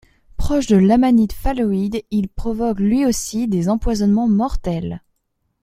Proche 0.35 0.65
de 0.65 0.77
l'amanite 0.77 1.31
phalloïde, 1.31 2.01
il 2.09 2.27
provoque 2.27 2.79
lui 2.79 3.05
aussi 3.05 3.47
des 3.47 3.69
empoisonnements 3.69 4.27
mortels. 4.27 5.03